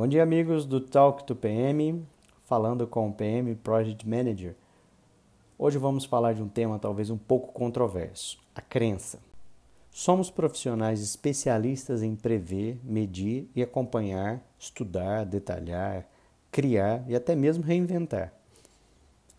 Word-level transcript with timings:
Bom 0.00 0.08
dia, 0.08 0.22
amigos 0.22 0.64
do 0.64 0.80
Talk 0.80 1.24
to 1.24 1.36
PM, 1.36 2.02
falando 2.46 2.86
com 2.86 3.06
o 3.06 3.12
PM 3.12 3.54
Project 3.56 4.08
Manager. 4.08 4.56
Hoje 5.58 5.76
vamos 5.76 6.06
falar 6.06 6.32
de 6.32 6.42
um 6.42 6.48
tema 6.48 6.78
talvez 6.78 7.10
um 7.10 7.18
pouco 7.18 7.52
controverso: 7.52 8.38
a 8.54 8.62
crença. 8.62 9.18
Somos 9.90 10.30
profissionais 10.30 11.02
especialistas 11.02 12.02
em 12.02 12.16
prever, 12.16 12.80
medir 12.82 13.50
e 13.54 13.62
acompanhar, 13.62 14.42
estudar, 14.58 15.26
detalhar, 15.26 16.08
criar 16.50 17.04
e 17.06 17.14
até 17.14 17.36
mesmo 17.36 17.62
reinventar. 17.62 18.32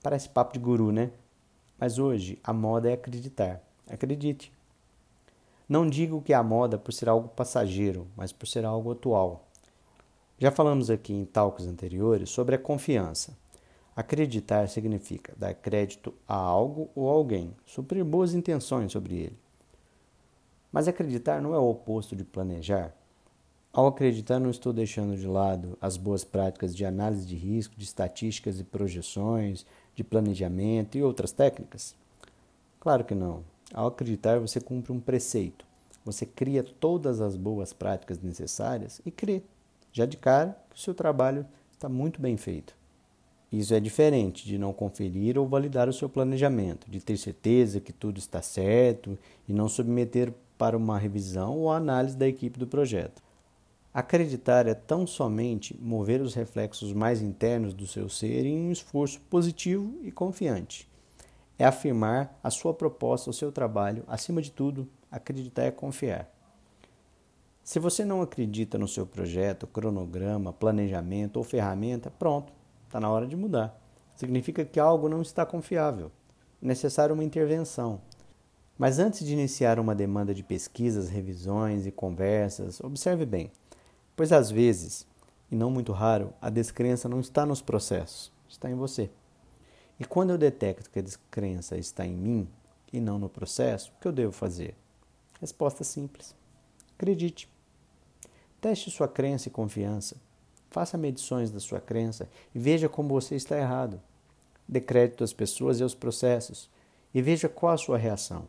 Parece 0.03 0.29
papo 0.29 0.53
de 0.53 0.59
guru, 0.59 0.91
né? 0.91 1.09
Mas 1.79 1.97
hoje 1.97 2.37
a 2.43 2.53
moda 2.53 2.87
é 2.87 2.93
acreditar. 2.93 3.63
Acredite. 3.89 4.53
Não 5.67 5.89
digo 5.89 6.21
que 6.21 6.35
a 6.35 6.43
moda 6.43 6.77
por 6.77 6.93
ser 6.93 7.09
algo 7.09 7.29
passageiro, 7.29 8.05
mas 8.15 8.31
por 8.31 8.47
ser 8.47 8.63
algo 8.63 8.91
atual. 8.91 9.47
Já 10.41 10.49
falamos 10.49 10.89
aqui 10.89 11.13
em 11.13 11.23
talks 11.23 11.67
anteriores 11.67 12.31
sobre 12.31 12.55
a 12.55 12.57
confiança. 12.57 13.37
Acreditar 13.95 14.67
significa 14.67 15.35
dar 15.37 15.53
crédito 15.53 16.15
a 16.27 16.35
algo 16.35 16.89
ou 16.95 17.07
alguém, 17.07 17.53
suprir 17.63 18.03
boas 18.03 18.33
intenções 18.33 18.91
sobre 18.91 19.17
ele. 19.17 19.37
Mas 20.71 20.87
acreditar 20.87 21.43
não 21.43 21.53
é 21.53 21.59
o 21.59 21.69
oposto 21.69 22.15
de 22.15 22.23
planejar. 22.23 22.91
Ao 23.71 23.85
acreditar, 23.85 24.39
não 24.39 24.49
estou 24.49 24.73
deixando 24.73 25.15
de 25.15 25.27
lado 25.27 25.77
as 25.79 25.95
boas 25.95 26.23
práticas 26.23 26.75
de 26.75 26.83
análise 26.83 27.27
de 27.27 27.35
risco, 27.35 27.75
de 27.77 27.83
estatísticas 27.83 28.59
e 28.59 28.63
projeções, 28.63 29.63
de 29.93 30.03
planejamento 30.03 30.97
e 30.97 31.03
outras 31.03 31.31
técnicas? 31.31 31.93
Claro 32.79 33.05
que 33.05 33.13
não. 33.13 33.43
Ao 33.71 33.85
acreditar, 33.85 34.39
você 34.39 34.59
cumpre 34.59 34.91
um 34.91 34.99
preceito. 34.99 35.63
Você 36.03 36.25
cria 36.25 36.63
todas 36.63 37.21
as 37.21 37.35
boas 37.35 37.73
práticas 37.73 38.19
necessárias 38.19 38.99
e 39.05 39.11
crê, 39.11 39.43
já 39.91 40.05
de 40.05 40.17
cara, 40.17 40.57
que 40.69 40.75
o 40.75 40.79
seu 40.79 40.93
trabalho 40.93 41.45
está 41.71 41.89
muito 41.89 42.21
bem 42.21 42.37
feito. 42.37 42.75
Isso 43.51 43.73
é 43.73 43.79
diferente 43.79 44.45
de 44.45 44.57
não 44.57 44.71
conferir 44.71 45.37
ou 45.37 45.45
validar 45.45 45.89
o 45.89 45.93
seu 45.93 46.07
planejamento, 46.07 46.89
de 46.89 47.01
ter 47.01 47.17
certeza 47.17 47.81
que 47.81 47.91
tudo 47.91 48.17
está 48.17 48.41
certo 48.41 49.19
e 49.45 49.51
não 49.51 49.67
submeter 49.67 50.33
para 50.57 50.77
uma 50.77 50.97
revisão 50.97 51.57
ou 51.57 51.71
análise 51.71 52.15
da 52.15 52.27
equipe 52.27 52.57
do 52.57 52.65
projeto. 52.65 53.21
Acreditar 53.93 54.67
é 54.67 54.73
tão 54.73 55.05
somente 55.05 55.77
mover 55.81 56.21
os 56.21 56.33
reflexos 56.33 56.93
mais 56.93 57.21
internos 57.21 57.73
do 57.73 57.85
seu 57.85 58.07
ser 58.07 58.45
em 58.45 58.57
um 58.57 58.71
esforço 58.71 59.19
positivo 59.29 59.99
e 60.01 60.13
confiante. 60.13 60.87
É 61.59 61.65
afirmar 61.65 62.39
a 62.41 62.49
sua 62.49 62.73
proposta, 62.73 63.29
o 63.29 63.33
seu 63.33 63.51
trabalho, 63.51 64.05
acima 64.07 64.41
de 64.41 64.49
tudo, 64.49 64.87
acreditar 65.11 65.63
é 65.63 65.71
confiar. 65.71 66.31
Se 67.63 67.79
você 67.79 68.03
não 68.03 68.21
acredita 68.21 68.77
no 68.77 68.87
seu 68.87 69.05
projeto, 69.05 69.67
cronograma, 69.67 70.51
planejamento 70.51 71.37
ou 71.37 71.43
ferramenta, 71.43 72.09
pronto, 72.09 72.51
está 72.85 72.99
na 72.99 73.09
hora 73.09 73.27
de 73.27 73.35
mudar. 73.35 73.79
Significa 74.15 74.65
que 74.65 74.79
algo 74.79 75.07
não 75.07 75.21
está 75.21 75.45
confiável. 75.45 76.11
É 76.61 76.65
necessária 76.65 77.13
uma 77.13 77.23
intervenção. 77.23 78.01
Mas 78.77 78.97
antes 78.97 79.25
de 79.25 79.33
iniciar 79.33 79.79
uma 79.79 79.93
demanda 79.93 80.33
de 80.33 80.41
pesquisas, 80.41 81.09
revisões 81.09 81.85
e 81.85 81.91
conversas, 81.91 82.81
observe 82.81 83.25
bem. 83.25 83.51
Pois 84.15 84.31
às 84.31 84.49
vezes, 84.49 85.05
e 85.51 85.55
não 85.55 85.69
muito 85.69 85.91
raro, 85.91 86.33
a 86.41 86.49
descrença 86.49 87.07
não 87.07 87.19
está 87.19 87.45
nos 87.45 87.61
processos, 87.61 88.31
está 88.49 88.69
em 88.71 88.75
você. 88.75 89.09
E 89.99 90.03
quando 90.03 90.31
eu 90.31 90.37
detecto 90.37 90.89
que 90.89 90.97
a 90.97 91.03
descrença 91.03 91.77
está 91.77 92.05
em 92.05 92.15
mim 92.15 92.47
e 92.91 92.99
não 92.99 93.19
no 93.19 93.29
processo, 93.29 93.91
o 93.95 94.01
que 94.01 94.07
eu 94.07 94.11
devo 94.11 94.31
fazer? 94.31 94.75
Resposta 95.39 95.83
simples: 95.83 96.35
acredite. 97.01 97.49
Teste 98.61 98.91
sua 98.91 99.07
crença 99.07 99.47
e 99.47 99.51
confiança. 99.51 100.15
Faça 100.69 100.97
medições 100.97 101.49
da 101.49 101.59
sua 101.59 101.81
crença 101.81 102.29
e 102.53 102.59
veja 102.59 102.87
como 102.87 103.09
você 103.09 103.35
está 103.35 103.57
errado. 103.57 103.99
Dê 104.67 104.79
crédito 104.79 105.23
às 105.23 105.33
pessoas 105.33 105.79
e 105.79 105.83
aos 105.83 105.95
processos 105.95 106.69
e 107.13 107.21
veja 107.21 107.49
qual 107.49 107.73
a 107.73 107.77
sua 107.77 107.97
reação. 107.97 108.47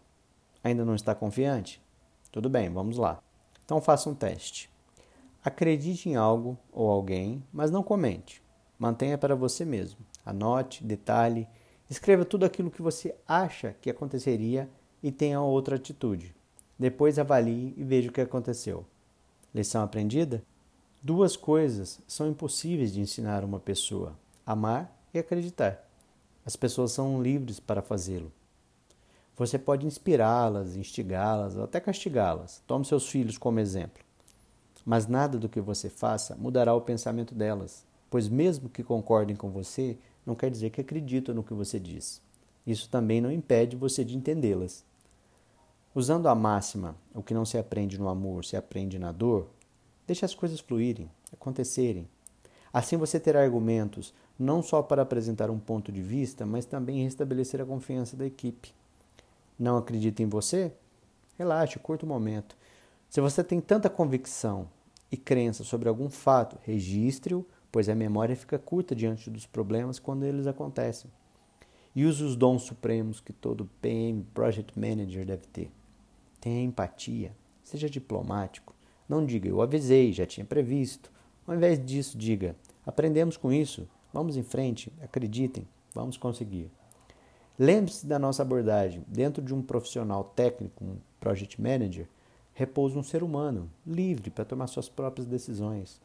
Ainda 0.62 0.84
não 0.84 0.94
está 0.94 1.15
confiante? 1.15 1.82
Tudo 2.31 2.49
bem, 2.49 2.69
vamos 2.69 2.99
lá. 2.99 3.21
Então 3.65 3.81
faça 3.81 4.09
um 4.10 4.15
teste. 4.15 4.71
Acredite 5.43 6.10
em 6.10 6.15
algo 6.15 6.56
ou 6.71 6.91
alguém, 6.91 7.43
mas 7.53 7.71
não 7.71 7.82
comente. 7.82 8.43
Mantenha 8.78 9.16
para 9.16 9.34
você 9.34 9.65
mesmo. 9.65 9.98
Anote, 10.25 10.84
detalhe, 10.84 11.48
escreva 11.91 12.25
tudo 12.25 12.44
aquilo 12.44 12.71
que 12.71 12.82
você 12.82 13.15
acha 13.27 13.75
que 13.81 13.91
aconteceria 13.91 14.69
e 15.03 15.10
tenha 15.10 15.41
outra 15.41 15.75
atitude. 15.75 16.32
Depois 16.82 17.16
avalie 17.16 17.72
e 17.76 17.84
veja 17.84 18.10
o 18.10 18.12
que 18.12 18.20
aconteceu. 18.20 18.84
Lição 19.54 19.84
aprendida? 19.84 20.43
Duas 21.00 21.37
coisas 21.37 22.00
são 22.09 22.28
impossíveis 22.28 22.93
de 22.93 23.00
ensinar 23.00 23.44
uma 23.44 23.60
pessoa: 23.60 24.19
amar 24.44 24.92
e 25.15 25.19
acreditar. 25.21 25.88
As 26.44 26.56
pessoas 26.56 26.91
são 26.91 27.22
livres 27.22 27.60
para 27.60 27.82
fazê-lo. 27.82 28.32
Você 29.37 29.60
pode 29.60 29.87
inspirá-las, 29.87 30.75
instigá-las, 30.75 31.56
até 31.56 31.78
castigá-las. 31.78 32.60
Tome 32.66 32.84
seus 32.84 33.09
filhos 33.09 33.38
como 33.38 33.60
exemplo. 33.60 34.03
Mas 34.84 35.06
nada 35.06 35.38
do 35.38 35.48
que 35.48 35.60
você 35.60 35.88
faça 35.88 36.34
mudará 36.34 36.75
o 36.75 36.81
pensamento 36.81 37.32
delas, 37.32 37.87
pois, 38.10 38.28
mesmo 38.28 38.69
que 38.69 38.82
concordem 38.82 39.37
com 39.37 39.50
você, 39.50 39.97
não 40.26 40.34
quer 40.34 40.50
dizer 40.50 40.71
que 40.71 40.81
acreditam 40.81 41.32
no 41.32 41.44
que 41.44 41.54
você 41.54 41.78
diz. 41.78 42.21
Isso 42.66 42.91
também 42.91 43.21
não 43.21 43.31
impede 43.31 43.76
você 43.76 44.04
de 44.04 44.16
entendê-las. 44.16 44.84
Usando 45.94 46.26
a 46.26 46.34
máxima, 46.34 46.97
o 47.14 47.22
que 47.22 47.34
não 47.34 47.44
se 47.44 47.58
aprende 47.58 47.98
no 47.98 48.08
amor 48.08 48.47
se 48.47 48.56
aprende 48.56 48.98
na 48.98 49.12
dor, 49.12 49.50
deixe 50.06 50.25
as 50.25 50.34
coisas 50.34 50.58
fluírem, 50.58 51.10
acontecerem. 51.30 52.08
Assim 52.72 52.97
você 52.97 53.20
terá 53.20 53.42
argumentos 53.42 54.14
não 54.38 54.62
só 54.62 54.82
para 54.82 55.03
apresentar 55.03 55.50
um 55.50 55.58
ponto 55.58 55.92
de 55.92 56.00
vista, 56.00 56.47
mas 56.47 56.64
também 56.64 57.04
restabelecer 57.04 57.60
a 57.60 57.66
confiança 57.66 58.16
da 58.16 58.25
equipe. 58.25 58.72
Não 59.58 59.76
acredita 59.76 60.22
em 60.22 60.26
você? 60.26 60.72
Relaxe, 61.36 61.78
curta 61.78 62.06
o 62.06 62.09
momento. 62.09 62.56
Se 63.10 63.20
você 63.20 63.44
tem 63.44 63.60
tanta 63.60 63.91
convicção 63.91 64.70
e 65.10 65.16
crença 65.19 65.62
sobre 65.62 65.91
algum 65.91 66.09
fato, 66.09 66.56
registre-o, 66.62 67.44
pois 67.70 67.91
a 67.91 67.94
memória 67.94 68.34
fica 68.34 68.59
curta 68.59 68.97
diante 68.97 69.28
dos 69.28 69.44
problemas 69.44 69.98
quando 69.98 70.24
eles 70.24 70.47
acontecem. 70.47 71.10
E 71.94 72.06
use 72.06 72.24
os 72.24 72.34
dons 72.34 72.62
supremos 72.62 73.20
que 73.20 73.34
todo 73.34 73.69
PM, 73.82 74.24
Project 74.32 74.78
Manager 74.78 75.26
deve 75.26 75.47
ter. 75.48 75.70
Tenha 76.42 76.64
empatia, 76.64 77.32
seja 77.62 77.88
diplomático. 77.88 78.75
Não 79.08 79.25
diga 79.25 79.48
eu 79.48 79.62
avisei, 79.62 80.12
já 80.12 80.26
tinha 80.26 80.44
previsto. 80.44 81.08
Ao 81.47 81.54
invés 81.54 81.78
disso, 81.82 82.19
diga 82.19 82.56
aprendemos 82.84 83.36
com 83.36 83.53
isso, 83.53 83.88
vamos 84.12 84.36
em 84.36 84.42
frente, 84.42 84.92
acreditem, 85.00 85.69
vamos 85.94 86.16
conseguir. 86.16 86.69
Lembre-se 87.56 88.04
da 88.04 88.19
nossa 88.19 88.42
abordagem. 88.42 89.04
Dentro 89.06 89.41
de 89.41 89.54
um 89.54 89.62
profissional 89.62 90.25
técnico, 90.25 90.84
um 90.84 90.97
project 91.20 91.62
manager, 91.62 92.08
repousa 92.54 92.98
um 92.98 93.04
ser 93.04 93.22
humano, 93.22 93.70
livre 93.86 94.28
para 94.28 94.44
tomar 94.44 94.66
suas 94.66 94.88
próprias 94.88 95.28
decisões. 95.28 96.00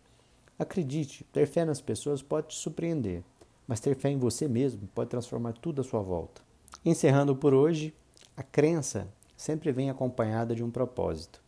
Acredite, 0.60 1.24
ter 1.34 1.48
fé 1.48 1.66
nas 1.66 1.82
pessoas 1.82 2.22
pode 2.22 2.50
te 2.50 2.56
surpreender, 2.58 3.24
mas 3.68 3.80
ter 3.80 3.96
fé 3.96 4.12
em 4.12 4.20
você 4.20 4.48
mesmo 4.48 4.88
pode 4.94 5.10
transformar 5.10 5.54
tudo 5.54 5.82
à 5.82 5.84
sua 5.84 6.04
volta. 6.04 6.44
Encerrando 6.86 7.36
por 7.36 7.56
hoje, 7.56 7.92
a 8.36 8.44
crença 8.44 9.08
sempre 9.38 9.72
vem 9.72 9.90
acompanhada 9.90 10.54
de 10.54 10.64
um 10.64 10.70
propósito. 10.70 11.42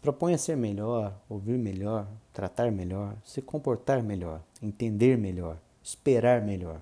Proponha 0.00 0.38
ser 0.38 0.56
melhor, 0.56 1.14
ouvir 1.28 1.58
melhor, 1.58 2.06
tratar 2.32 2.72
melhor, 2.72 3.14
se 3.22 3.42
comportar 3.42 4.02
melhor, 4.02 4.40
entender 4.62 5.18
melhor, 5.18 5.58
esperar 5.82 6.40
melhor. 6.40 6.80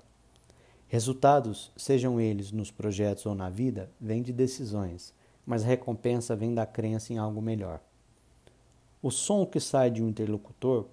Resultados, 0.87 1.71
sejam 1.75 2.21
eles 2.21 2.53
nos 2.53 2.71
projetos 2.71 3.25
ou 3.25 3.35
na 3.35 3.49
vida, 3.49 3.89
vêm 3.99 4.21
de 4.21 4.31
decisões 4.31 5.13
mas 5.49 5.63
a 5.63 5.67
recompensa 5.67 6.35
vem 6.35 6.53
da 6.53 6.63
crença 6.63 7.11
em 7.11 7.17
algo 7.17 7.41
melhor. 7.41 7.81
O 9.01 9.09
som 9.09 9.47
que 9.47 9.59
sai 9.59 9.89
de 9.89 10.03
um 10.03 10.07
interlocutor 10.07 10.85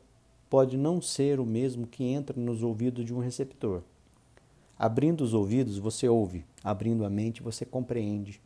pode 0.48 0.78
não 0.78 0.98
ser 1.03 1.39
o 1.39 1.44
mesmo 1.44 1.86
que 1.86 2.03
entra 2.03 2.41
nos 2.41 2.62
ouvidos 2.62 3.04
de 3.04 3.12
um 3.12 3.18
receptor. 3.18 3.82
Abrindo 4.78 5.21
os 5.21 5.34
ouvidos, 5.34 5.77
você 5.77 6.09
ouve, 6.09 6.42
abrindo 6.65 7.04
a 7.04 7.10
mente, 7.10 7.42
você 7.42 7.66
compreende. 7.66 8.41